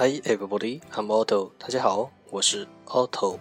[0.00, 1.50] Hi everybody, I'm Otto。
[1.58, 3.38] 大家好，我是 Otto。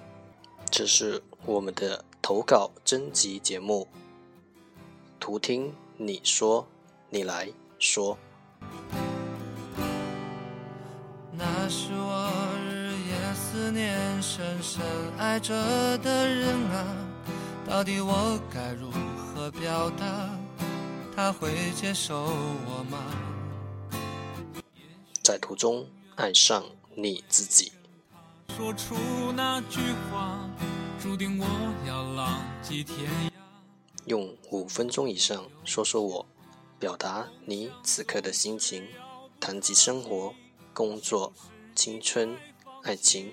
[0.70, 3.88] 这是我们的投稿征集节目，
[5.22, 6.68] 图听你说，
[7.10, 7.50] 你来
[7.80, 8.18] 说。
[11.32, 12.30] 那是我
[12.70, 14.82] 日夜思念、深深
[15.18, 15.54] 爱着
[16.00, 16.86] 的人啊，
[17.66, 20.30] 到底我该如何表达？
[21.16, 22.98] 他会接受我吗？
[25.24, 25.88] 在途中
[26.20, 26.66] 爱上
[26.96, 27.72] 你自己。
[28.50, 28.94] 说出
[29.38, 29.80] 那句
[30.12, 30.38] 话，
[31.02, 31.46] 注定我
[31.88, 33.32] 要浪迹天涯。
[34.04, 36.26] 用五分钟以上说说我，
[36.78, 38.86] 表达你此刻的心情，
[39.40, 40.34] 谈及生活、
[40.74, 41.32] 工作、
[41.74, 42.36] 青春、
[42.84, 43.32] 爱情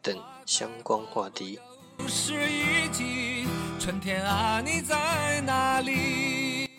[0.00, 0.16] 等
[0.46, 1.58] 相关话题。
[2.06, 3.48] 是一季
[3.80, 6.70] 春天啊，你在哪里？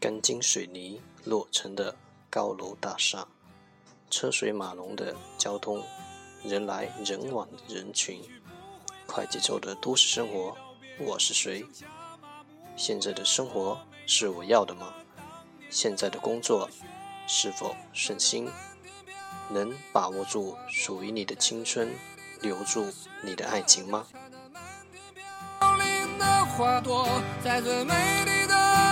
[0.00, 1.94] 钢筋水泥落成的
[2.28, 3.28] 高楼大厦，
[4.10, 5.82] 车水马龙的交通，
[6.42, 8.20] 人来人往的人群，
[9.06, 10.56] 快节奏的都市生活，
[10.98, 11.64] 我是谁？
[12.76, 14.92] 现在的生活是我要的吗？
[15.70, 16.68] 现在的工作
[17.28, 18.50] 是否顺心？
[19.48, 21.88] 能把握住属于你的青春，
[22.40, 22.86] 留住
[23.22, 24.06] 你的爱情吗？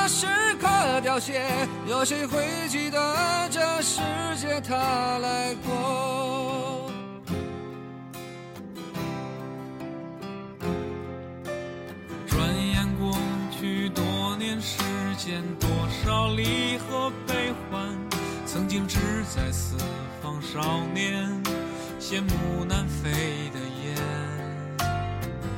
[0.08, 0.26] 时
[0.58, 0.66] 刻
[1.02, 1.42] 凋谢，
[1.86, 4.00] 有谁会记得这世
[4.36, 6.90] 界它来过？
[12.26, 13.14] 转眼过
[13.50, 14.78] 去多年时
[15.18, 15.68] 间，多
[16.02, 17.94] 少离合悲欢，
[18.46, 18.98] 曾经志
[19.36, 19.76] 在四
[20.22, 21.28] 方少年，
[22.00, 23.10] 羡慕南飞
[23.52, 23.94] 的雁，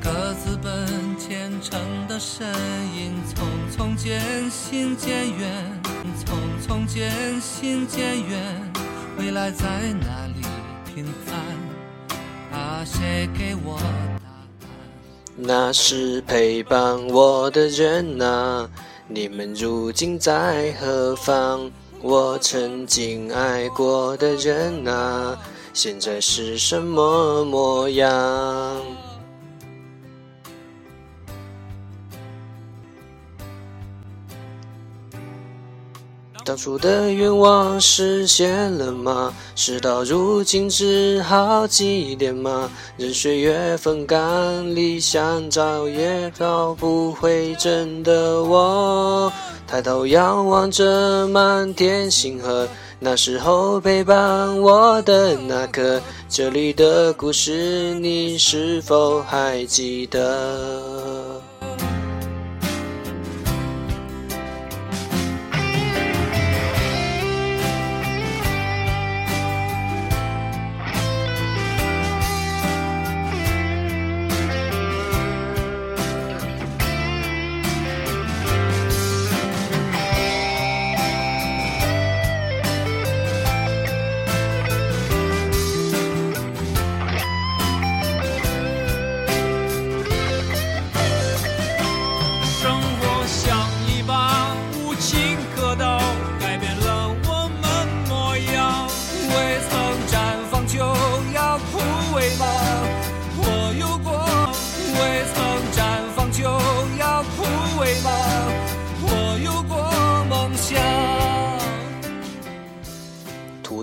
[0.03, 1.10] 各自奔
[1.61, 2.47] 前程的身
[2.97, 3.11] 影。
[3.35, 3.45] 匆
[3.77, 5.83] 匆渐行渐远，
[6.25, 8.73] 匆匆渐行渐远，
[9.19, 9.65] 未来在
[10.01, 10.43] 哪里
[10.87, 12.59] 平凡？
[12.59, 14.71] 啊，谁给我答案？
[15.37, 18.69] 那是陪伴我的人啊，
[19.07, 21.71] 你们如今在何方？
[22.03, 25.39] 我曾经爱过的人啊，
[25.75, 28.11] 现在是什么模样？
[36.51, 39.33] 当初的愿望实现了吗？
[39.55, 42.69] 事到如今只好祭奠吗？
[42.97, 49.33] 任岁月风干，理想早也找不回真的我。
[49.65, 52.67] 抬头仰望着满天星河，
[52.99, 61.41] 那时候陪伴我的那个，这里的故事你是否还记得？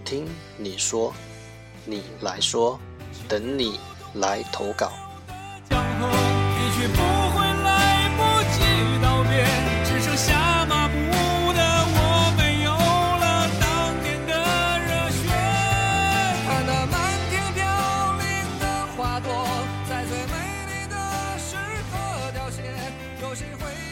[0.08, 0.26] 听
[0.56, 1.14] 你说，
[1.84, 2.80] 你来说，
[3.28, 3.78] 等你
[4.14, 4.90] 来投稿。
[23.20, 23.87] 有谁会？